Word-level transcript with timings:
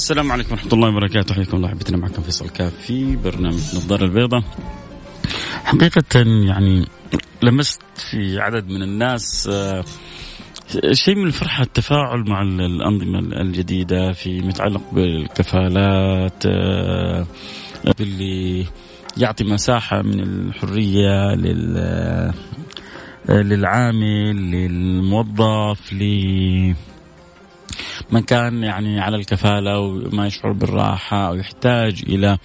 السلام 0.00 0.32
عليكم 0.32 0.52
ورحمة 0.52 0.72
الله 0.72 0.88
وبركاته. 0.88 1.34
حياكم 1.34 1.56
الله 1.56 1.68
حبيتنا 1.68 1.96
معكم 1.96 2.22
فيصل 2.22 2.48
كاف 2.48 2.72
في 2.74 3.16
برنامج 3.16 3.54
نظارة 3.54 4.04
البيضاء 4.04 4.42
حقيقة 5.64 6.20
يعني 6.46 6.86
لمست 7.42 7.82
في 8.10 8.40
عدد 8.40 8.68
من 8.68 8.82
الناس 8.82 9.48
آه، 9.52 9.84
شيء 10.92 11.14
من 11.14 11.26
الفرحة 11.26 11.62
التفاعل 11.62 12.24
مع 12.28 12.42
الأنظمة 12.42 13.18
الجديدة 13.18 14.12
في 14.12 14.42
متعلق 14.42 14.82
بالكفالات 14.92 16.46
آه، 16.46 17.26
باللي 17.98 18.66
يعطي 19.16 19.44
مساحة 19.44 20.02
من 20.02 20.20
الحرية 20.20 21.34
لل 21.34 21.74
آه، 21.78 22.32
للعامل 23.28 24.36
للموظف 24.50 25.92
من 28.10 28.22
كان 28.22 28.62
يعني 28.62 29.00
على 29.00 29.16
الكفالة 29.16 29.78
وما 29.78 30.26
يشعر 30.26 30.52
بالراحة 30.52 31.28
أو 31.28 31.34
يحتاج 31.34 32.02
إلى 32.08 32.38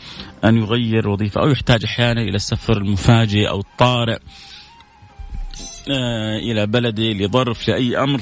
أن 0.43 0.57
يغير 0.57 1.09
وظيفة 1.09 1.41
أو 1.41 1.49
يحتاج 1.49 1.83
أحيانا 1.83 2.21
إلى 2.21 2.35
السفر 2.35 2.77
المفاجئ 2.77 3.49
أو 3.49 3.59
الطارئ 3.59 4.17
آه، 5.89 6.37
إلى 6.37 6.65
بلده 6.67 7.03
لظرف 7.03 7.67
لأي 7.67 7.97
أمر. 7.97 8.21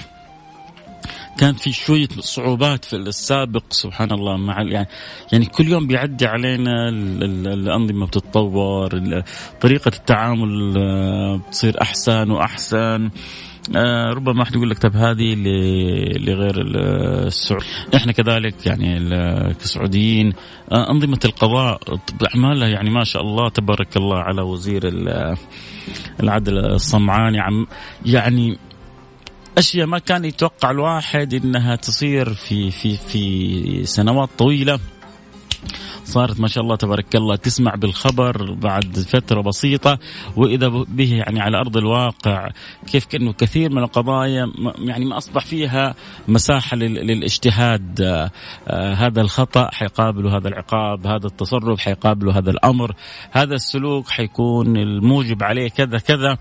كان 1.38 1.54
في 1.54 1.72
شوية 1.72 2.08
صعوبات 2.20 2.86
في 2.86 2.96
السابق 2.96 3.64
سبحان 3.70 4.12
الله 4.12 4.38
مع 4.38 4.62
يعني 4.62 4.88
يعني 5.32 5.46
كل 5.46 5.68
يوم 5.68 5.88
بيعدي 5.88 6.26
علينا 6.26 6.90
الأنظمة 6.90 8.06
بتتطور 8.06 9.24
طريقة 9.62 9.92
التعامل 9.96 10.74
آه، 10.78 11.36
بتصير 11.48 11.82
أحسن 11.82 12.32
وأحسن. 12.32 13.10
ربما 14.16 14.44
احد 14.44 14.56
يقول 14.56 14.70
لك 14.70 14.78
طب 14.78 14.96
هذه 14.96 15.36
لغير 16.18 16.54
السعودي. 16.58 17.66
إحنا 17.96 18.12
كذلك 18.12 18.66
يعني 18.66 19.00
كسعوديين 19.54 20.34
آه 20.72 20.92
أنظمة 20.92 21.20
القضاء 21.26 21.80
أعمالها 22.28 22.68
يعني 22.68 22.90
ما 22.90 23.04
شاء 23.04 23.22
الله 23.22 23.50
تبارك 23.50 23.98
الله 23.98 24.18
على 24.18 24.42
وزير 24.42 24.82
العدل 26.20 26.58
الصمعاني. 26.58 27.66
يعني 28.06 28.58
أشياء 29.58 29.88
ما 29.88 30.00
كان 30.00 30.26
يتوقع 30.26 30.72
الواحد 30.72 31.34
إنها 31.34 31.76
تصير 31.76 32.34
في 32.34 32.72
في 32.72 32.98
في 32.98 33.86
سنوات 33.86 34.30
طويلة. 34.38 34.80
صارت 36.06 36.40
ما 36.40 36.48
شاء 36.48 36.64
الله 36.64 36.76
تبارك 36.76 37.16
الله 37.16 37.36
تسمع 37.36 37.76
بالخبر 37.76 38.54
بعد 38.54 39.00
فترة 39.00 39.42
بسيطة 39.42 40.00
وإذا 40.36 40.68
به 40.68 41.14
يعني 41.14 41.42
على 41.42 41.58
أرض 41.58 41.78
الواقع 41.78 42.50
كيف 42.88 43.06
كأنه 43.06 43.34
كثير 43.34 43.70
من 43.70 43.84
القضايا 43.84 44.52
يعني 44.80 45.06
ما 45.06 45.18
أصبح 45.18 45.46
فيها 45.46 45.96
مساحة 46.28 46.78
للإجتهاد 46.78 48.02
آه، 48.02 48.94
هذا 48.94 49.22
الخطأ 49.22 49.70
حيقابله 49.72 50.38
هذا 50.38 50.48
العقاب 50.48 51.08
هذا 51.08 51.28
التصرف 51.28 51.80
حيقابله 51.80 52.38
هذا 52.38 52.52
الأمر 52.52 52.96
هذا 53.32 53.54
السلوك 53.54 54.10
حيكون 54.10 54.78
الموجب 54.78 55.44
عليه 55.44 55.70
كذا 55.70 55.98
كذا. 55.98 56.38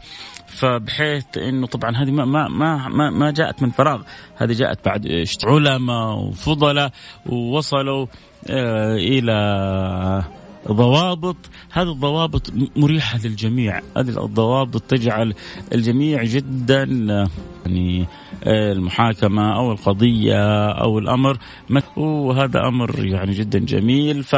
فبحيث 0.47 1.39
إنه 1.39 1.67
طبعا 1.67 1.97
هذه 1.97 2.11
ما 2.11 2.25
ما 2.25 2.49
ما 2.89 3.11
ما 3.11 3.31
جاءت 3.31 3.63
من 3.63 3.71
فراغ 3.71 4.03
هذه 4.37 4.53
جاءت 4.53 4.85
بعد 4.85 5.27
علماء 5.45 6.17
وفضلاء 6.17 6.91
ووصلوا 7.27 8.03
آه، 8.03 8.32
إلى 8.51 10.23
ضوابط. 10.69 11.37
هذه 11.73 11.93
الضوابط 11.93 12.53
مريحة 12.77 13.19
للجميع. 13.25 13.81
هذه 13.97 14.25
الضوابط 14.25 14.83
تجعل 14.83 15.35
الجميع 15.75 16.25
جدا 16.25 16.85
يعني 17.67 18.07
آه، 18.45 18.73
المحاكمة 18.73 19.57
أو 19.57 19.73
القضية 19.73 20.71
أو 20.71 20.99
الأمر. 20.99 21.39
وهذا 21.97 22.61
أمر 22.69 23.05
يعني 23.05 23.33
جدا 23.33 23.59
جميل. 23.59 24.23
ف 24.23 24.33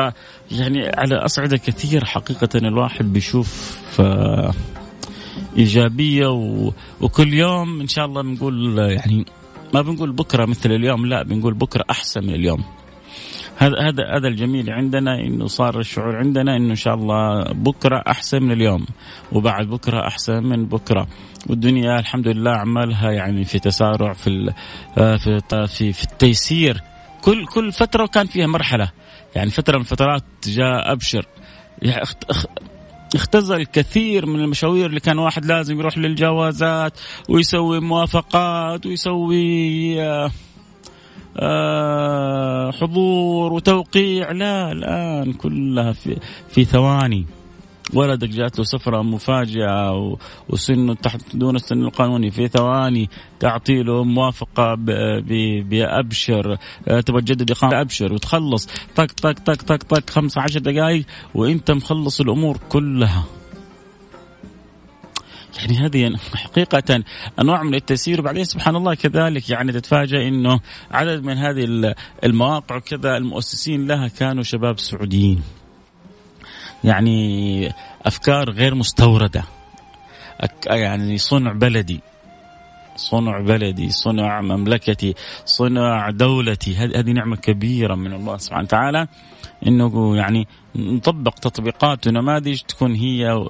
يعني 0.50 0.88
على 0.88 1.14
أصعدة 1.16 1.56
كثير 1.56 2.04
حقيقة 2.04 2.48
الواحد 2.54 3.12
بيشوف 3.12 3.80
آه، 4.00 4.52
إيجابية. 5.56 6.28
وكل 7.00 7.34
يوم 7.34 7.80
إن 7.80 7.88
شاء 7.88 8.04
الله 8.04 8.22
بنقول 8.22 8.78
يعني 8.78 9.26
ما 9.74 9.82
بنقول 9.82 10.12
بكرة 10.12 10.46
مثل 10.46 10.72
اليوم 10.72 11.06
لا 11.06 11.22
بنقول 11.22 11.54
بكرة 11.54 11.84
أحسن 11.90 12.22
من 12.22 12.34
اليوم. 12.34 12.64
هذا 13.56 13.74
هذا 13.80 14.16
هذا 14.16 14.28
الجميل 14.28 14.70
عندنا 14.70 15.20
إنه 15.20 15.46
صار 15.46 15.80
الشعور 15.80 16.16
عندنا 16.16 16.56
إنه 16.56 16.70
إن 16.70 16.76
شاء 16.76 16.94
الله 16.94 17.42
بكرة 17.52 18.02
أحسن 18.08 18.42
من 18.42 18.52
اليوم 18.52 18.86
وبعد 19.32 19.66
بكرة 19.66 20.06
أحسن 20.06 20.42
من 20.42 20.66
بكرة. 20.66 21.06
والدنيا 21.46 21.98
الحمد 21.98 22.28
لله 22.28 22.50
عمالها 22.50 23.10
يعني 23.10 23.44
في 23.44 23.58
تسارع 23.58 24.12
في 24.12 24.52
آه، 24.98 25.16
في 25.16 25.40
في, 25.66 25.92
في 25.92 26.04
التيسير. 26.04 26.80
كل 27.22 27.46
كل 27.46 27.72
فترة 27.72 28.06
كان 28.06 28.26
فيها 28.26 28.46
مرحلة. 28.46 28.90
يعني 29.36 29.50
فترة 29.50 29.76
من 29.76 29.80
الفترات 29.80 30.24
جاء 30.46 30.92
أبشر. 30.92 31.26
اختزل 33.14 33.56
الكثير 33.56 34.26
من 34.26 34.40
المشاوير 34.40 34.86
اللي 34.86 35.00
كان 35.00 35.18
واحد 35.18 35.44
لازم 35.44 35.78
يروح 35.78 35.98
للجوازات 35.98 36.92
ويسوي 37.28 37.80
موافقات 37.80 38.86
ويسوي 38.86 40.02
آه، 40.02 40.30
حضور 42.80 43.52
وتوقيع. 43.52 44.32
لا 44.32 44.72
الآن 44.72 45.32
كلها 45.32 45.92
في, 45.92 46.16
في 46.48 46.64
ثواني. 46.64 47.26
ولدك 47.94 48.28
جات 48.28 48.58
له 48.58 48.64
سفرة 48.64 49.02
مفاجئة 49.02 50.16
وسنه 50.48 50.94
تحت 50.94 51.36
دون 51.36 51.56
السن 51.56 51.82
القانوني. 51.82 52.30
في 52.30 52.48
ثواني 52.48 53.10
تعطي 53.40 53.82
له 53.82 54.04
موافقة 54.04 54.74
بأبشر. 55.68 56.56
آه، 56.88 57.00
تبغى 57.00 57.20
تجدد 57.20 57.50
إقامة؟ 57.50 57.80
أبشر 57.80 58.12
وتخلص. 58.12 58.68
طق 58.96 59.12
طق 59.12 59.32
طق 59.32 59.62
طق 59.62 59.82
طق 59.82 60.10
خمسة 60.10 60.40
عشر 60.40 60.60
دقائق 60.60 61.04
وأنت 61.34 61.70
مخلص 61.70 62.20
الأمور 62.20 62.56
كلها. 62.68 63.24
يعني 65.64 65.78
هذه 65.78 66.16
حقيقة 66.34 67.02
أنواع 67.40 67.62
من 67.62 67.74
التيسير. 67.74 68.20
وبعدين 68.20 68.44
سبحان 68.44 68.76
الله 68.76 68.94
كذلك 68.94 69.50
يعني 69.50 69.72
تتفاجأ 69.72 70.28
أنه 70.28 70.60
عدد 70.90 71.24
من 71.24 71.38
هذه 71.38 71.94
المواقع 72.24 72.78
كذا 72.78 73.16
المؤسسين 73.16 73.86
لها 73.86 74.08
كانوا 74.08 74.42
شباب 74.42 74.78
سعوديين. 74.78 75.42
يعني 76.84 77.72
أفكار 78.02 78.50
غير 78.50 78.74
مستوردة. 78.74 79.44
يعني 80.66 81.18
صنع 81.18 81.52
بلدي. 81.52 82.00
صنع 82.96 83.40
بلدي 83.40 83.90
صنع 83.90 84.40
مملكتي 84.40 85.14
صنع 85.44 86.10
دولتي. 86.10 86.76
هذه 86.76 87.10
نعمة 87.10 87.36
كبيرة 87.36 87.94
من 87.94 88.12
الله 88.12 88.36
سبحانه 88.36 88.64
وتعالى. 88.64 89.06
إنه 89.66 90.16
يعني 90.16 90.46
نطبق 90.76 91.34
تطبيقات 91.34 92.06
ونماذج 92.06 92.60
تكون 92.60 92.94
هي 92.94 93.46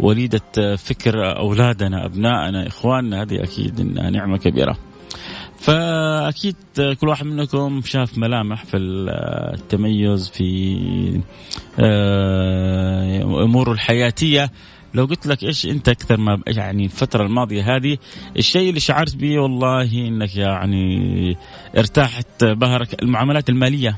وليدة 0.00 0.76
فكر 0.76 1.38
أولادنا 1.38 2.06
أبنائنا 2.06 2.66
إخواننا. 2.66 3.22
هذه 3.22 3.42
أكيد 3.42 3.80
إنها 3.80 4.10
نعمة 4.10 4.38
كبيرة. 4.38 4.76
فأكيد 5.58 6.56
كل 7.00 7.08
واحد 7.08 7.26
منكم 7.26 7.80
شاف 7.84 8.18
ملامح 8.18 8.64
في 8.64 8.76
التميز 8.76 10.28
في 10.28 11.20
آه، 11.80 13.22
أموره 13.22 13.72
الحياتية. 13.72 14.50
لو 14.94 15.04
قلت 15.04 15.26
لك 15.26 15.42
إيش 15.42 15.66
أنت 15.66 15.88
أكثر 15.88 16.16
ما 16.16 16.40
يعني 16.46 16.84
الفترة 16.84 17.26
الماضية 17.26 17.76
هذه 17.76 17.98
الشيء 18.36 18.68
اللي 18.68 18.80
شعرت 18.80 19.16
به 19.16 19.38
والله 19.38 20.08
إنك 20.08 20.36
يعني 20.36 21.36
ارتاحت 21.78 22.44
بهرك 22.44 23.02
المعاملات 23.02 23.48
المالية. 23.48 23.96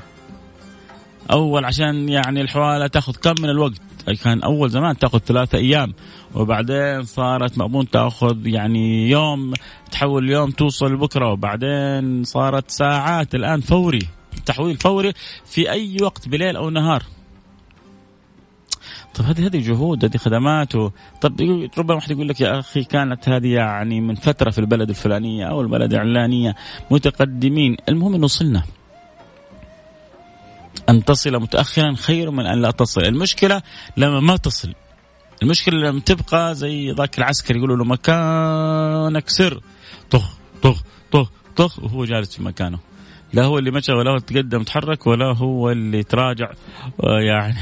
أول 1.31 1.65
عشان 1.65 2.09
يعني 2.09 2.41
الحوالة 2.41 2.87
تاخذ 2.87 3.13
كم 3.15 3.35
من 3.41 3.49
الوقت. 3.49 3.81
كان 4.23 4.41
أول 4.41 4.69
زمان 4.69 4.97
تاخذ 4.97 5.19
ثلاثة 5.19 5.57
أيام 5.57 5.93
وبعدين 6.35 7.03
صارت 7.03 7.57
مأمون 7.57 7.89
تاخذ 7.89 8.47
يعني 8.47 9.09
يوم 9.09 9.53
تحول 9.91 10.23
اليوم 10.23 10.51
توصل 10.51 10.95
بكرة 10.95 11.31
وبعدين 11.31 12.23
صارت 12.23 12.71
ساعات 12.71 13.35
الآن 13.35 13.61
فوري 13.61 14.07
تحويل 14.45 14.77
فوري 14.77 15.13
في 15.45 15.71
أي 15.71 15.97
وقت 16.01 16.27
بليل 16.27 16.55
أو 16.55 16.69
نهار. 16.69 17.03
طب 19.15 19.25
هذه 19.25 19.47
هذه 19.47 19.67
جهود 19.67 20.05
هذه 20.05 20.17
خدمات. 20.17 20.73
طب 21.21 21.41
ربما 21.77 21.95
واحد 21.95 22.11
يقول 22.11 22.27
لك 22.27 22.41
يا 22.41 22.59
أخي 22.59 22.83
كانت 22.83 23.29
هذه 23.29 23.53
يعني 23.53 24.01
من 24.01 24.15
فترة 24.15 24.51
في 24.51 24.59
البلد 24.59 24.89
الفلانية 24.89 25.45
أو 25.45 25.61
البلد 25.61 25.93
العلانية 25.93 26.55
متقدمين. 26.91 27.77
المهم 27.89 28.15
إنه 28.15 28.23
وصلنا. 28.23 28.63
أن 30.89 31.05
تصل 31.05 31.41
متاخرا 31.41 31.95
خير 31.95 32.31
من 32.31 32.45
أن 32.45 32.61
لا 32.61 32.71
تصل. 32.71 33.01
المشكلة 33.01 33.61
لما 33.97 34.19
ما 34.19 34.37
تصل. 34.37 34.73
المشكلة 35.43 35.77
لما 35.77 35.99
تبقى 35.99 36.55
زي 36.55 36.91
ذاك 36.91 37.17
العسكري 37.17 37.57
يقولوا 37.57 37.77
له 37.77 37.83
مكانك 37.83 39.29
سر. 39.29 39.61
طخ 40.09 40.37
طخ 40.61 40.83
طخ 41.11 41.29
طخ 41.55 41.79
وهو 41.79 42.05
جالس 42.05 42.35
في 42.35 42.43
مكانه. 42.43 42.79
لا 43.33 43.43
هو 43.43 43.57
اللي 43.57 43.71
مشى 43.71 43.91
ولا 43.91 44.11
هو 44.11 44.17
تقدم 44.17 44.63
تحرك 44.63 45.07
ولا 45.07 45.37
هو 45.37 45.69
اللي 45.69 46.03
تراجع. 46.03 46.51
يعني 47.03 47.55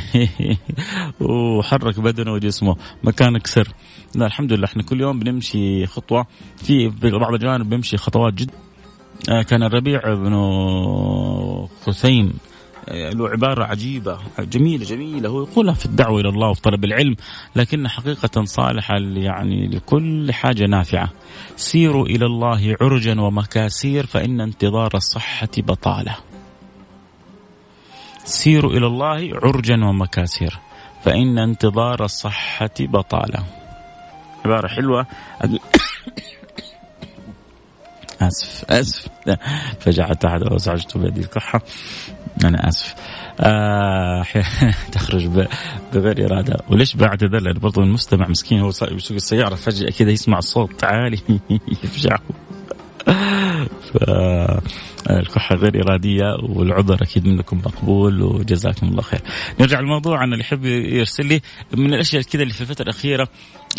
وحرك 1.22 2.00
بدنه 2.00 2.34
وجسمه. 2.34 2.76
مكانك 3.04 3.48
سر. 3.48 3.68
لا 4.16 4.26
الحمد 4.26 4.54
لله. 4.54 4.66
إحنا 4.66 4.84
كل 4.84 5.02
يوم 5.02 5.20
بنمشي 5.20 5.86
خطوة. 5.86 6.28
في 6.58 6.88
بعض 7.04 7.34
الجوانب 7.34 7.70
بنمشي 7.70 7.98
خطوات 7.98 8.34
جد. 8.34 8.52
آه، 9.30 9.42
كان 9.42 9.64
الربيع 9.64 10.14
بن 10.14 10.36
خثيم 11.86 12.34
له 12.90 13.30
عبارة 13.30 13.64
عجيبة 13.64 14.20
جميلة 14.40 14.86
جميلة. 14.86 15.30
هو 15.30 15.44
يقولها 15.44 15.74
في 15.74 15.86
الدعوة 15.86 16.20
إلى 16.20 16.30
الله 16.30 16.50
وفي 16.50 16.62
طلب 16.62 16.86
العلم 16.86 17.16
لكن 17.56 17.88
حقيقة 17.88 18.44
صالحة 18.44 18.96
يعني 18.98 19.68
لكل 19.68 20.34
حاجة 20.34 20.66
نافعة. 20.66 21.10
سيروا 21.56 22.06
إلى 22.06 22.26
الله 22.26 22.76
عرجا 22.82 23.22
ومكاسير 23.22 24.06
فإن 24.06 24.42
انتظار 24.42 24.90
الصحة 24.96 25.50
بطالة. 25.58 26.16
سيروا 28.24 28.72
إلى 28.72 28.88
الله 28.88 29.40
عرجا 29.44 29.86
ومكاسير 29.86 30.60
فإن 31.04 31.38
انتظار 31.38 32.06
الصحة 32.06 32.70
بطالة. 32.80 33.44
عبارة 34.46 34.68
حلوة. 34.68 35.08
آسف 38.22 38.72
آسف. 38.72 39.08
فجعت 39.80 40.26
احد 40.26 40.52
وازعجت 40.52 40.98
بيدي 40.98 41.22
الكحة. 41.22 41.62
أنا 42.46 42.68
آسف. 42.68 42.96
آه 43.40 44.26
تخرج 44.92 45.48
بغير 45.94 46.26
إرادة. 46.26 46.58
وليش 46.70 46.96
بعتذر 46.96 47.40
لأن 47.40 47.60
برضو 47.60 47.82
المستمع 47.82 48.28
مسكين 48.28 48.60
هو 48.60 48.70
يسوق 48.70 49.16
السيارة 49.16 49.56
فجأة 49.56 49.90
كذا 49.90 50.12
يسمع 50.12 50.38
الصوت 50.38 50.84
عالي. 50.84 51.20
يفجعه. 51.84 52.20
فالكحة 55.10 55.56
غير 55.56 55.84
إرادية 55.84 56.26
والعذر 56.42 57.04
أكيد 57.04 57.28
منكم 57.28 57.58
مقبول 57.58 58.22
وجزاكم 58.22 58.88
الله 58.88 59.02
خير. 59.02 59.22
نرجع 59.60 59.80
للموضوع 59.80 60.24
أنا 60.24 60.34
اللي 60.34 60.40
يحب 60.40 60.66
يرسل 60.66 61.26
لي. 61.26 61.42
من 61.74 61.94
الأشياء 61.94 62.22
كذا 62.22 62.44
اللي 62.44 62.54
في 62.54 62.62
الفترة 62.62 62.84
الأخيرة 62.84 63.28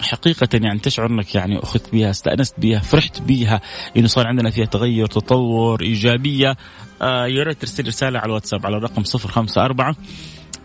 حقيقة 0.02 0.48
يعني 0.54 0.78
تشعر 0.78 1.06
أنك 1.06 1.34
يعني 1.34 1.58
أخذت 1.58 1.92
بها 1.92 2.10
استأنست 2.10 2.60
بها 2.60 2.78
فرحت 2.78 3.22
بها 3.22 3.60
إنه 3.96 4.06
صار 4.06 4.26
عندنا 4.26 4.50
فيها 4.50 4.64
تغير 4.64 5.06
تطور 5.06 5.82
إيجابية. 5.82 6.56
آه 7.02 7.26
يا 7.26 7.42
ريت 7.42 7.60
ترسل 7.60 7.86
رسالة 7.86 8.18
على 8.18 8.26
الواتساب 8.26 8.66
على 8.66 8.76
الرقم 8.76 9.02
054 9.14 9.94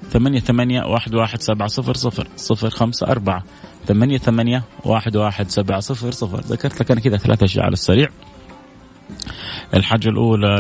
ثمانية 0.10 0.40
ثمانية 0.40 0.82
واحد 0.82 1.16
واحد 1.16 1.42
سبعة 1.42 1.68
صفر 1.68 1.94
صفر. 1.94 2.28
صفر 2.36 2.70
خمسة 2.70 3.08
أربعة 3.08 3.44
ثمانية 3.88 4.18
ثمانية 4.18 4.64
واحد 4.84 5.16
واحد 5.16 5.50
سبعة 5.50 5.80
صفر 5.80 6.12
صفر. 6.12 6.40
ذكرت 6.40 6.82
لك 6.82 6.92
أنا 6.92 7.02
كذا 7.02 7.18
ثلاثة 7.18 7.46
أشياء 7.46 7.66
على 7.66 7.74
السريع. 7.74 8.10
الحاجة 9.74 10.10
الأولى 10.10 10.60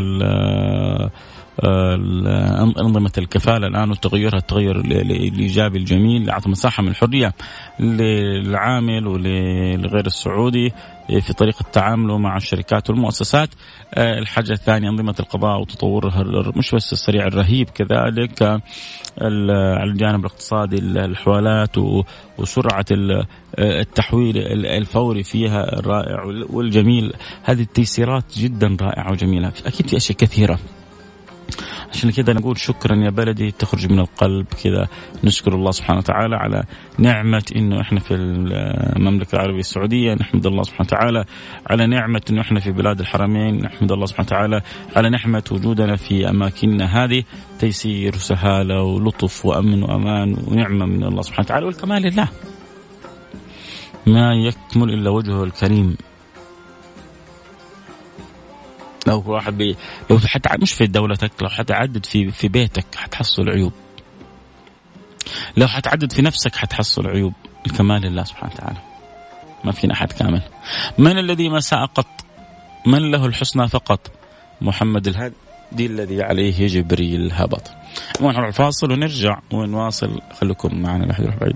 أنظمة 1.63 3.11
الكفالة 3.17 3.67
الآن 3.67 3.91
وتغيرها 3.91 4.37
التغير 4.37 4.75
الإيجابي 4.75 5.77
الجميل 5.77 6.29
أعطى 6.29 6.49
مساحة 6.49 6.83
من 6.83 6.89
الحرية 6.89 7.33
للعامل 7.79 9.07
ولغير 9.07 10.05
السعودي 10.05 10.73
في 11.21 11.33
طريقة 11.33 11.65
تعامله 11.73 12.17
مع 12.17 12.37
الشركات 12.37 12.89
والمؤسسات. 12.89 13.49
آه، 13.93 14.19
الحاجة 14.19 14.51
الثانية 14.51 14.89
أنظمة 14.89 15.15
القضاء 15.19 15.61
وتطورها 15.61 16.23
مش 16.55 16.75
بس 16.75 16.93
السريع 16.93 17.27
الرهيب 17.27 17.69
كذلك 17.69 18.41
على 19.21 19.83
الجانب 19.83 20.19
الاقتصادي 20.19 20.77
الحوالات 20.77 21.77
وسرعة 22.37 22.85
التحويل 23.59 24.37
الفوري 24.65 25.23
فيها 25.23 25.79
الرائع 25.79 26.23
والجميل. 26.49 27.13
هذه 27.43 27.61
التيسيرات 27.61 28.37
جدا 28.37 28.77
رائعة 28.81 29.11
وجميلة 29.11 29.51
أكيد 29.65 29.89
في 29.89 29.97
أشياء 29.97 30.17
كثيرة. 30.17 30.59
عشان 31.95 32.11
كذا 32.11 32.33
نقول 32.33 32.57
شكرا 32.57 32.95
يا 32.95 33.09
بلدي 33.09 33.51
تخرج 33.51 33.91
من 33.91 33.99
القلب 33.99 34.45
كذا. 34.63 34.87
نشكر 35.23 35.55
الله 35.55 35.71
سبحانه 35.71 35.99
وتعالى 35.99 36.35
على 36.35 36.63
نعمة 36.97 37.43
إنه 37.55 37.81
إحنا 37.81 37.99
في 37.99 38.13
المملكة 38.13 39.35
العربية 39.35 39.59
السعودية 39.59 40.13
نحمد 40.13 40.45
الله 40.45 40.63
سبحانه 40.63 40.87
وتعالى 40.87 41.25
على 41.69 41.87
نعمة 41.87 42.21
إنه 42.29 42.41
إحنا 42.41 42.59
في 42.59 42.71
بلاد 42.71 42.99
الحرمين 42.99 43.63
نحمد 43.63 43.91
الله 43.91 44.05
سبحانه 44.05 44.27
وتعالى 44.27 44.61
على 44.95 45.09
نعمة 45.09 45.43
وجودنا 45.51 45.95
في 45.95 46.29
أماكننا 46.29 46.85
هذه. 46.85 47.23
تيسير 47.59 48.15
وسهالة 48.15 48.81
ولطف 48.81 49.45
وأمن 49.45 49.83
وأمان 49.83 50.37
ونعمة 50.47 50.85
من 50.85 51.03
الله 51.03 51.21
سبحانه 51.21 51.45
وتعالى 51.45 51.65
والكمال 51.65 52.01
لله. 52.01 52.27
ما 54.07 54.33
يكمل 54.33 54.93
إلا 54.93 55.09
وجهه 55.09 55.43
الكريم. 55.43 55.97
لو 59.07 59.23
واحد 59.25 59.57
بي 59.57 59.75
لو 60.09 60.19
حتى 60.19 60.49
مش 60.61 60.73
في 60.73 60.87
دولتك 60.87 61.31
لو 61.41 61.49
حتعدد 61.49 62.05
في 62.05 62.31
في 62.31 62.47
بيتك 62.47 62.85
حتحصل 62.95 63.49
عيوب. 63.49 63.73
لو 65.57 65.67
حتعدد 65.67 66.11
في 66.11 66.21
نفسك 66.21 66.55
حتحصل 66.55 67.07
عيوب. 67.07 67.33
الكمال 67.65 68.01
لله 68.01 68.23
سبحانه 68.23 68.53
وتعالى. 68.53 68.77
ما 69.63 69.71
فينا 69.71 69.93
أحد 69.93 70.11
كامل. 70.11 70.41
من 70.97 71.17
الذي 71.17 71.49
ما 71.49 71.59
ساء 71.59 71.85
قط 71.85 72.25
من 72.85 73.11
له 73.11 73.25
الحسنى 73.25 73.67
فقط؟ 73.67 74.11
محمد 74.61 75.07
الهادي 75.07 75.35
الذي 75.79 76.23
عليه 76.23 76.67
جبريل 76.67 77.31
هبط. 77.33 77.71
ونروح 78.21 78.47
الفاصل 78.47 78.91
ونرجع 78.91 79.39
ونواصل. 79.51 80.21
خليكم 80.39 80.81
معنا 80.81 81.21
يروح 81.21 81.35
بعيد 81.35 81.55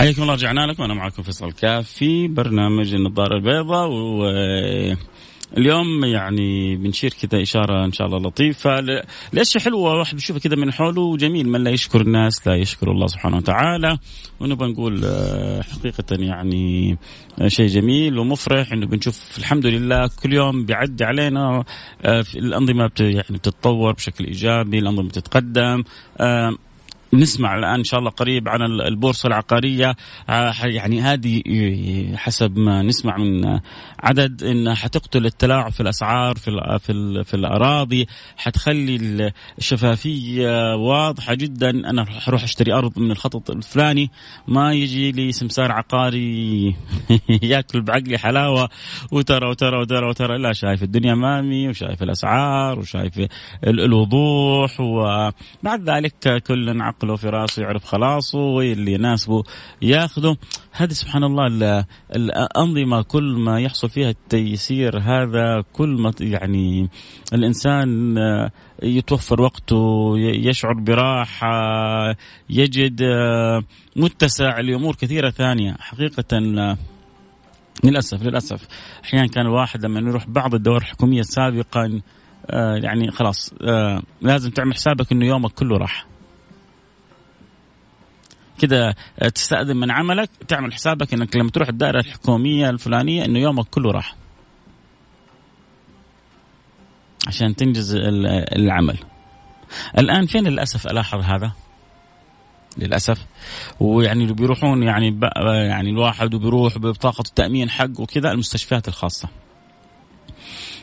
حياكم 0.00 0.22
الله 0.22 0.34
رجعنا 0.34 0.66
لكم. 0.66 0.82
أنا 0.82 0.94
معكم 0.94 1.22
فيصل 1.22 1.52
كاف 1.52 1.88
في 1.88 2.28
برنامج 2.28 2.94
النظارة 2.94 3.36
البيضاء. 3.36 3.88
و 3.88 4.24
اليوم 5.58 6.04
يعني 6.04 6.76
بنشير 6.76 7.14
كذا 7.22 7.42
إشارة 7.42 7.84
إن 7.84 7.92
شاء 7.92 8.06
الله 8.06 8.18
لطيفة 8.18 8.80
لأشياء 9.32 9.64
حلوة. 9.64 9.98
واحد 9.98 10.14
بيشوفها 10.14 10.40
كذا 10.40 10.56
من 10.56 10.72
حوله 10.72 11.16
جميل 11.16 11.48
من 11.48 11.64
لا 11.64 11.70
يشكر 11.70 12.00
الناس 12.00 12.46
لا 12.46 12.54
يشكر 12.54 12.90
الله 12.90 13.06
سبحانه 13.06 13.36
وتعالى. 13.36 13.98
ونبغى 14.40 14.72
نقول 14.72 15.00
آه، 15.04 15.62
حقيقة 15.62 16.04
يعني 16.10 16.98
آه، 17.40 17.48
شيء 17.48 17.66
جميل 17.66 18.18
ومفرح. 18.18 18.72
إنه 18.72 18.86
بنشوف 18.86 19.38
الحمد 19.38 19.66
لله 19.66 20.10
كل 20.22 20.32
يوم 20.32 20.64
بيعدي 20.64 21.04
علينا 21.04 21.64
آه، 22.04 22.24
الأنظمة 22.36 22.90
يعني 23.00 23.24
بتتطور 23.30 23.92
بشكل 23.92 24.24
إيجابي 24.24 24.78
الأنظمة 24.78 25.08
بتتقدم. 25.08 25.84
نسمع 27.12 27.58
الآن 27.58 27.74
إن 27.74 27.84
شاء 27.84 28.00
الله 28.00 28.10
قريب 28.10 28.48
عن 28.48 28.62
البورصة 28.62 29.26
العقارية. 29.26 29.96
آه، 30.28 30.54
يعني 30.64 31.00
هذه 31.00 31.42
حسب 32.16 32.58
ما 32.58 32.82
نسمع 32.82 33.16
من 33.16 33.60
عدد 34.00 34.42
انها 34.42 34.74
حتقتل 34.74 35.26
التلاعب 35.26 35.72
في 35.72 35.80
الأسعار 35.80 36.36
في 36.36 36.78
في, 36.82 37.24
في 37.24 37.34
الأراضي. 37.34 38.06
حتخلي 38.36 39.32
الشفافية 39.58 40.74
واضحة 40.74 41.34
جدا. 41.34 41.70
أنا 41.70 42.04
حروح 42.04 42.42
أشتري 42.42 42.72
أرض 42.72 42.98
من 42.98 43.10
الخطط 43.10 43.50
الفلاني. 43.50 44.10
ما 44.48 44.72
يجي 44.72 45.12
لي 45.12 45.32
سمسار 45.32 45.72
عقاري 45.72 46.76
يأكل 47.42 47.80
بعقلي 47.80 48.18
حلاوة. 48.18 48.68
وترى 49.12 49.48
وترى 49.48 49.80
وترى 49.80 50.08
وترى. 50.08 50.38
لا 50.38 50.52
شايف 50.52 50.82
الدنيا 50.82 51.12
امامي 51.12 51.68
وشايف 51.68 52.02
الأسعار 52.02 52.78
وشايف 52.78 53.20
الوضوح 53.64 54.80
وبعد 54.80 55.90
ذلك 55.90 56.42
كل 56.46 56.82
عقد 56.82 56.99
عقله 57.00 57.16
في 57.16 57.28
راسه 57.28 57.62
يعرف 57.62 57.84
خلاصه 57.84 58.38
واللي 58.38 58.92
يناسبه 58.92 59.42
ياخذه. 59.82 60.36
هذه 60.72 60.92
سبحان 60.92 61.24
الله 61.24 61.84
الأنظمة 62.16 63.02
كل 63.02 63.36
ما 63.38 63.60
يحصل 63.60 63.88
فيها 63.90 64.10
التيسير 64.10 64.98
هذا 64.98 65.64
كل 65.72 65.88
ما 65.88 66.12
يعني 66.20 66.88
الإنسان 67.32 68.16
يتوفر 68.82 69.42
وقته 69.42 70.14
يشعر 70.18 70.74
براحة 70.74 71.50
يجد 72.50 73.02
متسع 73.96 74.60
لأمور 74.60 74.94
كثيرة 74.94 75.30
ثانية. 75.30 75.76
حقيقة 75.80 76.38
للأسف 77.84 78.22
للأسف. 78.22 78.68
أحيانا 79.04 79.26
كان 79.26 79.46
الواحد 79.46 79.84
لما 79.84 80.00
يروح 80.00 80.26
بعض 80.28 80.54
الدور 80.54 80.76
الحكومية 80.76 81.22
سابقا 81.22 82.00
آه 82.50 82.74
يعني 82.76 83.10
خلاص 83.10 83.54
آه 83.62 84.02
لازم 84.22 84.50
تعمل 84.50 84.74
حسابك 84.74 85.12
إنه 85.12 85.26
يومك 85.26 85.52
كله 85.52 85.76
راح. 85.76 86.09
كده 88.60 88.94
آه، 89.18 89.28
تستأذن 89.28 89.76
من 89.76 89.90
عملك 89.90 90.30
تعمل 90.48 90.74
حسابك 90.74 91.14
إنك 91.14 91.36
لما 91.36 91.50
تروح 91.50 91.68
الدائرة 91.68 92.00
الحكومية 92.00 92.70
الفلانية 92.70 93.24
إنه 93.24 93.38
يومك 93.38 93.66
كله 93.66 93.90
راح. 93.90 94.14
عشان 97.26 97.56
تنجز 97.56 97.96
العمل. 98.56 98.98
الآن 99.98 100.26
فين 100.26 100.48
للاسف 100.48 100.86
ألاحظ 100.86 101.20
هذا. 101.20 101.52
للأسف. 102.78 103.26
ويعني 103.80 104.22
اللي 104.22 104.34
بيروحون 104.34 104.82
يعني 104.82 105.20
يعني 105.68 105.90
الواحد 105.90 106.34
وبيروح 106.34 106.78
ببطاقه 106.78 107.20
التأمين 107.20 107.70
حق 107.70 108.00
وكذا 108.00 108.30
المستشفيات 108.30 108.88
الخاصة. 108.88 109.28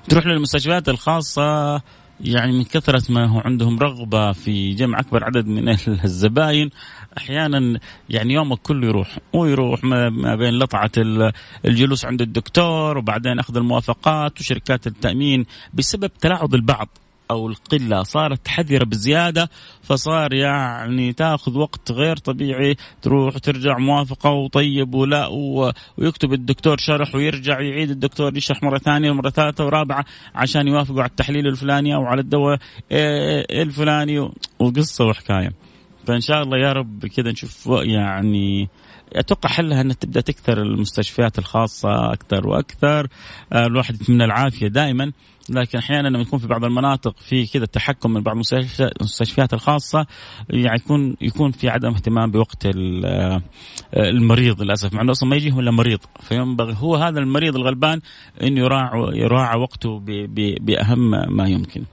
تروح 0.10 0.26
للمستشفيات 0.26 0.90
الخاصة 0.90 1.82
يعني 2.22 2.52
من 2.52 2.64
كثرة 2.64 3.12
ما 3.12 3.26
هو 3.26 3.40
عندهم 3.40 3.80
رغبة 3.80 4.32
في 4.32 4.74
جمع 4.74 5.00
أكبر 5.00 5.24
عدد 5.24 5.48
من 5.48 5.70
الزباين 6.04 6.70
أحيانا 7.18 7.80
يعني 8.10 8.34
يومك 8.34 8.58
كله 8.58 8.88
يروح 8.88 9.18
ويروح 9.34 9.84
ما 9.84 10.36
بين 10.36 10.60
لطعة 10.60 10.92
الجلوس 11.66 12.06
عند 12.06 12.22
الدكتور 12.22 12.98
وبعدين 12.98 13.40
أخذ 13.40 13.58
الموافقات 13.58 14.40
وشركات 14.40 14.88
التأمين 14.88 15.46
بسبب 15.74 16.12
تلاعب 16.22 16.56
البعض. 16.56 16.90
أو 17.32 17.48
القلة. 17.48 18.04
صارت 18.04 18.48
حذره 18.48 18.86
بزيادة 18.86 19.50
فصار 19.84 20.34
يعني 20.34 21.14
تاخذ 21.14 21.58
وقت 21.58 21.92
غير 21.92 22.18
طبيعي 22.18 22.76
تروح 23.02 23.36
وترجع 23.36 23.78
موافقة 23.78 24.30
وطيب 24.32 24.96
ولا 24.96 25.28
ويكتب 25.98 26.34
الدكتور 26.34 26.78
شرح 26.78 27.16
ويرجع 27.16 27.62
يعيد 27.62 27.90
الدكتور 27.90 28.38
يشرح 28.38 28.64
مرة 28.64 28.78
ثانية 28.78 29.12
ومرة 29.12 29.30
ثالثة 29.30 29.66
ورابعة 29.66 30.06
عشان 30.36 30.68
يوافقوا 30.68 31.02
على 31.02 31.10
التحليل 31.10 31.48
الفلاني 31.48 31.96
أو 31.96 32.06
على 32.06 32.22
الدواء 32.22 32.60
الفلاني 33.62 34.30
وقصه 34.60 35.06
وحكايه 35.06 35.52
فإن 36.08 36.22
شاء 36.22 36.44
الله 36.44 36.58
يا 36.58 36.74
رب 36.74 37.06
كذا 37.06 37.32
نشوف 37.32 37.70
يعني 37.82 38.70
أتوقع 39.14 39.50
حلها 39.50 39.82
ان 39.82 40.00
تبدأ 40.00 40.22
تكثر 40.22 40.62
المستشفيات 40.62 41.40
الخاصة 41.40 42.14
أكثر 42.14 42.48
وأكثر. 42.48 43.08
آه، 43.54 43.66
الواحد 43.66 44.02
يتمنى 44.02 44.26
العافية 44.26 44.68
دائما. 44.68 45.12
لكن 45.50 45.78
أحيانا 45.78 46.08
لما 46.08 46.22
يكون 46.22 46.40
في 46.40 46.48
بعض 46.48 46.66
المناطق 46.66 47.16
في 47.20 47.46
كذا 47.46 47.66
تحكم 47.66 48.14
من 48.14 48.24
بعض 48.24 48.36
المستشفيات 48.36 49.54
الخاصة 49.54 50.06
يعني 50.50 50.76
يكون 50.76 51.16
يكون 51.22 51.52
في 51.52 51.70
عدم 51.70 51.94
اهتمام 51.94 52.32
بوقت 52.32 52.66
آه، 52.66 53.42
المريض 53.96 54.62
للأسف. 54.62 54.94
مع 54.94 55.02
إنه 55.02 55.12
أصلا 55.12 55.30
ما 55.30 55.36
يجيه 55.36 55.60
إلا 55.60 55.72
مريض. 55.72 56.00
فينبغي 56.20 56.76
هو 56.78 56.96
هذا 56.96 57.20
المريض 57.20 57.56
الغلبان 57.56 58.02
انه 58.42 58.60
يراعى 58.60 59.18
يراعى 59.18 59.60
وقته 59.60 60.02
بأهم 60.60 61.10
ما 61.36 61.48
يمكن. 61.48 61.84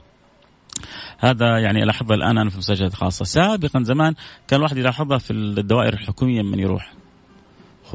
هذا 1.19 1.59
يعني 1.59 1.83
ألاحظه 1.83 2.15
الآن 2.15 2.39
أنا 2.39 2.51
في 2.51 2.57
المستشفيات 2.57 2.93
الخاصه، 2.93 3.25
سابقا 3.25 3.83
زمان 3.83 4.15
كان 4.49 4.59
الواحد 4.59 4.77
يلاحظها 4.77 5.19
في 5.19 5.33
الدوائر 5.33 5.93
الحكومية 5.93 6.43
من 6.43 6.59
يروح. 6.59 7.04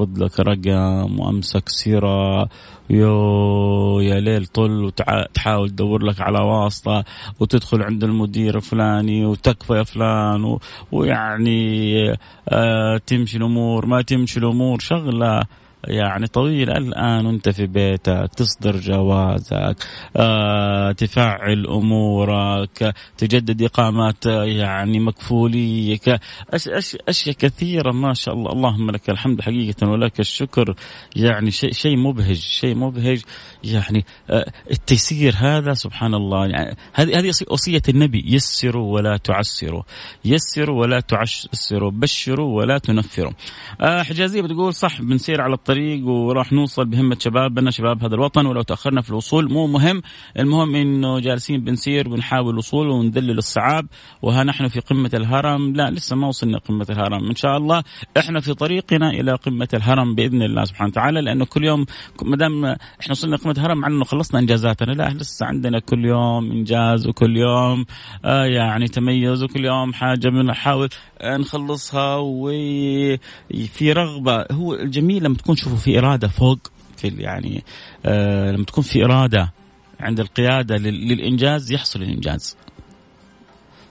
خذ 0.00 0.24
لك 0.24 0.40
رقم 0.40 1.20
وامسك 1.20 1.68
سيرة 1.68 2.48
يو 2.90 4.00
يا 4.00 4.20
ليل 4.20 4.46
طل 4.46 4.84
وتحاول 4.84 5.70
تدور 5.70 6.02
لك 6.02 6.20
على 6.20 6.38
واسطة 6.38 7.04
وتدخل 7.40 7.82
عند 7.82 8.04
المدير 8.04 8.56
الفلاني 8.56 9.26
وتكفى 9.26 9.72
يا 9.74 9.82
فلان. 9.82 10.58
ويعني 10.92 12.14
آه 12.48 13.00
تمشي 13.06 13.36
الأمور 13.36 13.86
ما 13.86 14.02
تمشي 14.02 14.38
الأمور 14.40 14.78
شغلة 14.78 15.42
يعني 15.84 16.26
طويل. 16.26 16.70
الآن 16.70 17.26
وأنت 17.26 17.48
في 17.48 17.66
بيتك 17.66 18.30
تصدر 18.36 18.76
جوازك 18.76 19.76
آه، 20.16 20.92
تفعل 20.92 21.66
أمورك 21.66 22.94
تجدد 23.18 23.62
إقامات 23.62 24.26
يعني 24.26 25.00
مكفوليك. 25.00 26.08
أش 26.50 26.68
أش 26.68 26.96
أشياء 27.08 27.34
كثيرة 27.34 27.92
ما 27.92 28.14
شاء 28.14 28.34
الله. 28.34 28.52
اللهم 28.52 28.90
لك 28.90 29.10
الحمد 29.10 29.40
حقيقة 29.40 29.88
ولك 29.88 30.20
الشكر. 30.20 30.74
يعني 31.16 31.50
شيء 31.50 31.72
شيء 31.72 31.96
مبهج 31.96 32.36
شيء 32.36 32.74
مبهج. 32.74 33.22
يعني 33.64 34.04
آه 34.30 34.52
التيسير 34.70 35.34
هذا 35.36 35.74
سبحان 35.74 36.14
الله. 36.14 36.46
يعني 36.46 36.76
هذه 36.94 37.18
هذه 37.18 37.32
وصية 37.50 37.82
النبي. 37.88 38.24
يسروا 38.26 38.94
ولا 38.94 39.16
تعسروا. 39.16 39.82
يسروا 40.24 40.80
ولا 40.80 41.00
تعسروا. 41.00 41.90
بشروا 41.90 42.58
ولا 42.58 42.78
تنفروا. 42.78 43.32
آه 43.80 44.02
حجازية 44.02 44.42
بتقول 44.42 44.74
صح 44.74 45.02
بنسير 45.02 45.40
على 45.40 45.54
الطريق. 45.54 45.69
الطريق 45.70 46.06
وراح 46.06 46.52
نوصل 46.52 46.84
بهمة 46.84 47.16
شبابنا 47.20 47.70
شباب 47.70 48.04
هذا 48.04 48.14
الوطن. 48.14 48.46
ولو 48.46 48.62
تأخرنا 48.62 49.00
في 49.00 49.10
الوصول 49.10 49.52
مو 49.52 49.66
مهم. 49.66 50.02
المهم 50.38 50.74
إنه 50.74 51.20
جالسين 51.20 51.64
بنسير 51.64 52.08
بنحاول 52.08 52.52
الوصول 52.52 52.88
وندلل 52.88 53.38
الصعاب. 53.38 53.86
وها 54.22 54.44
نحن 54.44 54.68
في 54.68 54.80
قمة 54.80 55.10
الهرم. 55.14 55.72
لا 55.72 55.90
لسه 55.90 56.16
ما 56.16 56.28
وصلنا 56.28 56.58
قمة 56.58 56.86
الهرم. 56.90 57.28
إن 57.28 57.34
شاء 57.34 57.56
الله 57.56 57.82
إحنا 58.18 58.40
في 58.40 58.54
طريقنا 58.54 59.10
إلى 59.10 59.34
قمة 59.34 59.68
الهرم 59.74 60.14
بإذن 60.14 60.42
الله 60.42 60.64
سبحانه 60.64 60.90
وتعالى. 60.90 61.20
لأنه 61.20 61.44
كل 61.44 61.64
يوم 61.64 61.86
ما 62.22 62.36
دام 62.36 62.64
إحنا 62.64 63.10
وصلنا 63.10 63.36
قمة 63.36 63.54
الهرم 63.58 63.78
مع 63.78 63.88
انه 63.88 64.04
خلصنا 64.04 64.40
إنجازاتنا. 64.40 64.92
لا 64.92 65.08
لسه 65.08 65.46
عندنا 65.46 65.78
كل 65.78 66.04
يوم 66.04 66.52
إنجاز 66.52 67.06
وكل 67.06 67.36
يوم 67.36 67.86
آه 68.24 68.44
يعني 68.44 68.88
تميز 68.88 69.42
وكل 69.42 69.64
يوم 69.64 69.92
حاجة 69.92 70.28
بنحاول 70.28 70.88
نخلصها 71.24 72.16
وفي 72.16 73.92
رغبة. 73.92 74.46
هو 74.52 74.74
الجميل 74.74 75.24
لما 75.24 75.36
تكون 75.36 75.56
شوفوا 75.56 75.78
في 75.78 75.98
إرادة 75.98 76.28
فوق 76.28 76.58
في 76.96 77.08
يعني 77.08 77.64
آه 78.06 78.52
لما 78.52 78.64
تكون 78.64 78.84
في 78.84 79.04
إرادة 79.04 79.52
عند 80.00 80.20
القيادة 80.20 80.76
للإنجاز 80.76 81.72
يحصل 81.72 82.02
الإنجاز. 82.02 82.56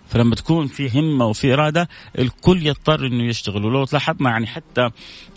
فلما 0.09 0.35
تكون 0.35 0.67
في 0.67 0.99
همة 0.99 1.25
وفي 1.25 1.53
إرادة 1.53 1.89
الكل 2.19 2.67
يضطر 2.67 3.07
إنه 3.07 3.23
يشتغل. 3.23 3.65
ولو 3.65 3.85
لاحظنا 3.93 4.29
يعني 4.29 4.47
حتى 4.47 4.89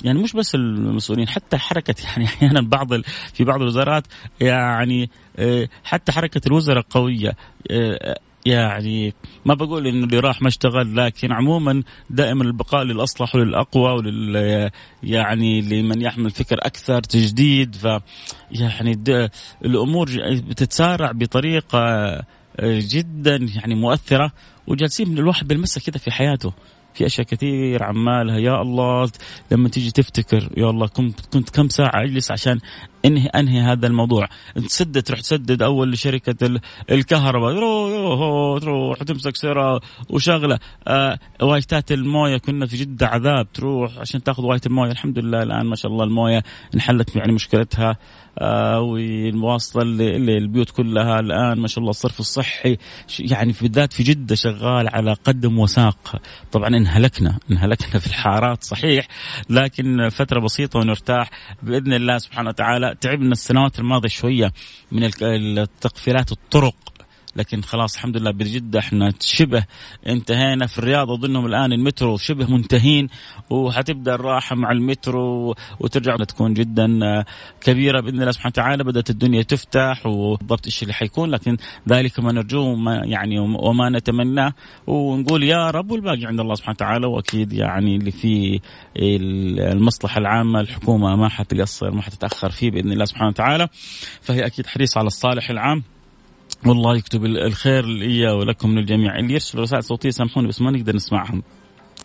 يعني 0.05 0.19
مش 0.19 0.33
بس 0.33 0.55
المسؤولين 0.55 1.29
حتى 1.29 1.59
حركة 1.59 1.95
يعني 2.07 2.25
أحيانا 2.25 2.61
بعض 2.61 3.01
في 3.35 3.45
بعض 3.45 3.61
الوزارات 3.61 4.07
يعني 4.41 5.11
آه، 5.37 5.69
حتى 5.85 6.13
حركة 6.13 6.41
الوزراء 6.47 6.85
قوية. 6.91 7.37
آه، 7.71 8.19
يعني 8.47 9.15
ما 9.45 9.55
بقول 9.55 9.87
إنه 9.87 10.05
اللي 10.05 10.19
راح 10.19 10.43
ما 10.43 10.49
اشتغل 10.49 10.97
لكن 10.97 11.33
عموما 11.33 11.83
دائما 12.11 12.45
البقاء 12.45 12.83
للأصلح 12.83 13.35
وللأقوى 13.35 13.93
ولل 13.93 14.71
يعني 15.03 15.61
لمن 15.61 16.03
يحمل 16.03 16.31
فكر 16.31 16.57
أكثر 16.63 17.01
تجديد. 17.01 17.75
ف 17.75 17.85
يعني 18.51 19.05
الأمور 19.65 20.11
بتتسارع 20.49 21.13
بطريقة 21.13 22.25
جدا 22.63 23.49
يعني 23.57 23.75
مؤثرة 23.75 24.33
وجالسين 24.67 25.19
الواحد 25.19 25.49
بالمسه 25.49 25.81
كذا 25.81 25.99
في 25.99 26.11
حياته. 26.11 26.53
في 26.95 27.07
أشياء 27.07 27.27
كثير 27.27 27.83
عمالها 27.83 28.39
يا 28.39 28.63
الله 28.63 29.11
لما 29.51 29.69
تيجي 29.69 29.91
تفتكر 29.91 30.49
يا 30.57 30.71
الله 30.71 30.87
كنت 30.87 31.21
كنت 31.33 31.51
كم 31.51 31.69
ساعة 31.69 32.03
أجلس 32.05 32.31
عشان 32.31 32.61
انهي 33.05 33.27
انهي 33.27 33.61
هذا 33.61 33.87
الموضوع. 33.87 34.29
تسدد 34.55 35.03
تروح 35.03 35.21
تسدد 35.21 35.63
أول 35.63 35.93
لشركه 35.93 36.61
الكهرباء. 36.91 37.55
تروح 37.55 38.61
تروح 38.61 39.03
تمسك 39.03 39.37
سيره 39.37 39.81
وشغله 40.11 40.59
آه 40.89 41.19
وايتات 41.43 41.93
الموية 41.93 42.37
كنا 42.37 42.67
في 42.67 42.77
جدة 42.77 43.07
عذاب 43.07 43.53
تروح 43.53 43.99
عشان 43.99 44.23
تاخذ 44.23 44.43
وايت 44.45 44.67
الموية. 44.67 44.91
الحمد 44.91 45.19
لله 45.19 45.43
الآن 45.43 45.67
ما 45.67 45.77
شاء 45.77 45.93
الله 45.93 46.05
الموية 46.05 46.43
انحلت 46.75 47.17
يعني 47.17 47.33
مشكلتها. 47.33 47.97
آه 48.39 48.81
والمواصلة 48.81 49.83
اللي 49.83 50.39
البيوت 50.39 50.71
كلها 50.71 51.21
الآن 51.21 51.59
ما 51.59 51.69
شاء 51.69 51.79
الله 51.79 51.91
الصرف 51.91 52.21
الصحي. 52.21 52.77
يعني 53.19 53.55
بالذات 53.61 53.93
في 53.93 54.03
جدة 54.03 54.35
شغال 54.35 54.89
على 54.89 55.13
قدم 55.13 55.59
وساق. 55.59 56.23
طبعا 56.53 56.69
انهلكنا 56.69 57.39
انهلكنا 57.51 58.01
في 58.01 58.07
الحارات 58.07 58.65
صحيح. 58.65 59.09
لكن 59.51 60.09
فترة 60.09 60.41
بسيطة 60.41 60.79
ونرتاح 60.79 61.31
بإذن 61.63 61.93
الله 61.93 62.19
سبحانه 62.19 62.49
وتعالى. 62.49 62.92
تعبنا 63.01 63.33
السنوات 63.33 63.79
الماضية 63.79 64.09
شوية 64.09 64.53
من 64.93 65.11
التقفيلات 65.59 66.33
الطرق. 66.33 66.75
لكن 67.37 67.63
خلاص 67.63 67.95
الحمد 67.95 68.17
لله 68.17 68.31
بجدة 68.31 68.79
إحنا 68.79 69.13
شبه 69.21 69.65
انتهينا 70.07 70.67
في 70.67 70.79
الرياض. 70.79 71.11
أظنهم 71.11 71.47
الآن 71.47 71.73
المترو 71.73 72.17
شبه 72.17 72.47
منتهين 72.47 73.09
وحتبدا 73.51 74.15
الراحة 74.15 74.57
مع 74.57 74.73
المترو 74.73 75.55
وترجع 75.81 76.17
تكون 76.17 76.55
جدا 76.55 76.89
كبيرة 77.61 78.01
بإذن 78.01 78.21
الله 78.21 78.31
سبحانه 78.31 78.53
وتعالى. 78.57 78.85
بدأت 78.85 79.11
الدنيا 79.11 79.43
تفتح 79.43 80.07
وبالضبط 80.07 80.67
إيش 80.67 80.83
اللي 80.83 80.95
حيكون 80.95 81.31
لكن 81.31 81.57
ذلك 81.89 82.21
ما 82.21 82.33
نرجوه 82.33 82.75
ما 82.75 83.03
يعني 83.05 83.39
وما 83.39 83.91
نتمناه. 83.91 84.53
ونقول 84.87 85.43
يا 85.43 85.71
رب 85.71 85.91
والباقي 85.91 86.25
عند 86.25 86.41
الله 86.41 86.55
سبحانه 86.55 86.75
وتعالى. 86.75 87.07
وأكيد 87.07 87.53
يعني 87.53 87.97
اللي 87.97 88.11
في 88.11 88.61
المصلحة 88.97 90.19
العامة 90.19 90.61
الحكومة 90.61 91.17
ما 91.17 91.29
حتقصر 91.29 91.91
ما 91.91 92.03
حتتأخر 92.03 92.51
فيه 92.51 92.71
بإذن 92.71 92.93
الله 92.93 93.05
سبحانه 93.05 93.29
وتعالى. 93.29 93.69
فهي 94.21 94.47
أكيد 94.47 94.67
حريصه 94.67 94.99
على 94.99 95.07
الصالح 95.07 95.51
العام. 95.51 95.83
والله 96.67 96.97
يكتب 96.97 97.25
الخير 97.25 97.87
لي 97.87 98.31
ولكم 98.31 98.79
للجميع. 98.79 99.19
اللي 99.19 99.33
يرسل 99.33 99.59
رسائل 99.59 99.85
صوتية 99.85 100.11
سامحوني 100.11 100.49
بس 100.49 100.61
ما 100.61 100.71
نقدر 100.71 100.97
نسمعهم. 100.97 101.43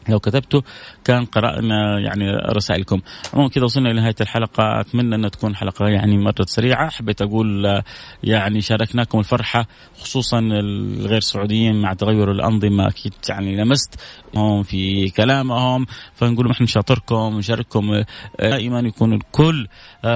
لو 0.09 0.19
كتبته 0.19 0.63
كان 1.05 1.25
قرأنا 1.25 1.99
يعني 1.99 2.31
رسائلكم. 2.31 3.01
عموما 3.33 3.49
كذا 3.49 3.63
وصلنا 3.63 3.89
لنهاية 3.89 4.15
الحلقة. 4.21 4.79
أتمنى 4.79 5.15
أن 5.15 5.31
تكون 5.31 5.55
حلقة 5.55 5.87
يعني 5.87 6.17
مرت 6.17 6.49
سريعة. 6.49 6.89
حبيت 6.89 7.21
أقول 7.21 7.81
يعني 8.23 8.61
شاركناكم 8.61 9.19
الفرحة 9.19 9.67
خصوصا 9.99 10.39
الغير 10.39 11.21
سعوديين 11.21 11.81
مع 11.81 11.93
تغير 11.93 12.31
الأنظمة. 12.31 12.87
أكيد 12.87 13.13
يعني 13.29 13.55
لمست 13.55 13.99
هم 14.35 14.63
في 14.63 15.09
كلامهم. 15.09 15.85
فنقول 16.15 16.51
إحنا 16.51 16.63
نشاطركم 16.63 17.15
ونشارككم 17.15 18.03
دائما 18.39 18.79
يكون 18.79 19.13
الكل 19.13 19.67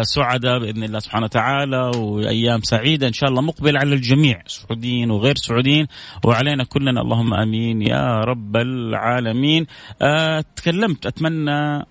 سعداء 0.01 0.59
بإذن 0.59 0.83
الله 0.83 0.99
سبحانه 0.99 1.25
وتعالى. 1.25 1.91
وأيام 1.97 2.61
سعيدة 2.61 3.07
إن 3.07 3.13
شاء 3.13 3.29
الله 3.29 3.41
مقبل 3.41 3.77
على 3.77 3.95
الجميع 3.95 4.41
سعوديين 4.47 5.11
وغير 5.11 5.35
سعوديين. 5.35 5.87
وعلينا 6.25 6.63
كلنا 6.63 7.01
اللهم 7.01 7.33
آمين 7.33 7.81
يا 7.81 8.19
رب 8.19 8.57
العالمين. 8.57 9.67
آه 10.01 10.43
تكلمت 10.55 11.05
أتمنى 11.05 11.85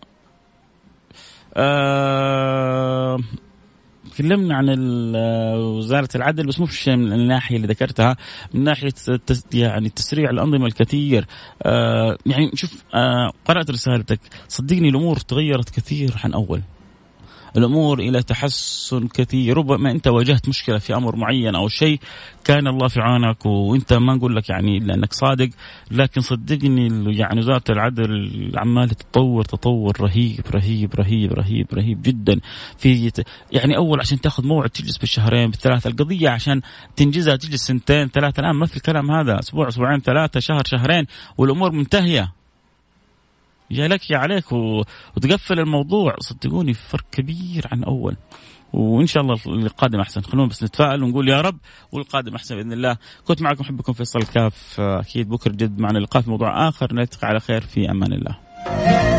آه 1.57 3.19
تكلمنا 4.11 4.57
عن 4.57 4.69
وزارة 5.57 6.09
العدل 6.15 6.47
بس 6.47 6.61
مش 6.61 6.89
من 6.89 7.13
الناحية 7.13 7.57
اللي 7.57 7.67
ذكرتها 7.67 8.17
من 8.55 8.65
ناحية 8.65 8.93
يعني 9.55 9.89
تسريع 9.89 10.31
الأنظمة 10.31 10.67
الكثير. 10.67 11.27
آه 11.63 12.19
يعني 12.27 12.51
شوف 12.55 12.85
آه 12.95 13.33
قرأت 13.45 13.71
رسالتك 13.71 14.21
صدقني 14.49 14.89
الأمور 14.89 15.17
تغيرت 15.17 15.71
كثير 15.71 16.15
عن 16.25 16.33
أول. 16.33 16.63
الأمور 17.57 17.99
إلى 17.99 18.23
تحسن 18.23 19.09
كثير. 19.09 19.57
ربما 19.57 19.90
أنت 19.90 20.09
واجهت 20.09 20.49
مشكلة 20.49 20.78
في 20.78 20.95
أمر 20.95 21.16
معين 21.16 21.54
أو 21.54 21.69
شيء 21.69 22.00
كان 22.45 22.66
الله 22.66 22.88
في 22.88 23.00
عونك 23.00 23.47
وأنت 23.47 23.92
ما 23.92 24.14
نقول 24.14 24.37
لك 24.37 24.49
يعني 24.50 24.78
إلا 24.78 24.95
أنك 24.95 25.12
صادق 25.12 25.49
لكن 25.90 26.21
صدقني 26.21 27.16
يعني 27.19 27.40
وزاره 27.40 27.64
العدل 27.71 28.52
عماله 28.57 28.92
تتطور 28.92 29.45
تطور 29.45 30.00
رهيب 30.00 30.45
رهيب 30.54 30.95
رهيب 30.95 31.33
رهيب 31.33 31.66
رهيب 31.75 32.02
جدا. 32.02 32.40
في 32.78 33.11
يعني 33.52 33.76
أول 33.76 34.00
عشان 34.00 34.21
تأخذ 34.21 34.47
موعد 34.47 34.71
تجلس 34.71 34.99
بالشهرين 34.99 35.50
بالثلاثة. 35.50 35.90
القضية 35.90 36.28
عشان 36.28 36.61
تنجزها 36.97 37.37
تجلس 37.37 37.66
سنتين 37.66 38.09
ثلاثة. 38.09 38.40
الآن 38.40 38.57
ما 38.57 38.66
في 38.66 38.76
الكلام 38.76 39.11
هذا. 39.11 39.38
أسبوع 39.38 39.69
أسبوعين 39.69 40.00
ثلاثة 40.00 40.40
شهر 40.40 40.62
شهرين 40.66 41.07
والأمور 41.38 41.73
منتهية. 41.73 42.40
يا 43.71 43.89
لك 43.89 44.11
يا 44.11 44.19
عليك 44.19 44.53
وتقفل 44.53 45.59
الموضوع. 45.59 46.17
صدقوني 46.21 46.75
فرق 46.75 47.05
كبير 47.12 47.69
عن 47.73 47.85
أول. 47.85 48.17
وإن 48.73 49.07
شاء 49.07 49.23
الله 49.23 49.37
القادم 49.47 50.00
أحسن. 50.00 50.21
خلونا 50.21 50.49
بس 50.49 50.62
نتفائل 50.62 51.03
ونقول 51.03 51.29
يا 51.29 51.41
رب 51.41 51.59
والقادم 51.93 52.35
أحسن 52.35 52.57
بإذن 52.57 52.73
الله. 52.73 52.97
كنت 53.25 53.43
معكم 53.43 53.61
أحبكم 53.61 53.93
فيصل 53.93 54.19
الكاف 54.19 54.81
أكيد 54.81 55.29
بكرة 55.29 55.53
جد 55.53 55.79
معنا 55.79 55.99
لقاء 55.99 56.23
في 56.23 56.31
موضوع 56.31 56.69
آخر. 56.69 56.95
نلتقي 56.95 57.29
على 57.29 57.41
خير. 57.41 57.61
في 57.61 57.91
أمان 57.91 58.12
الله. 58.12 59.10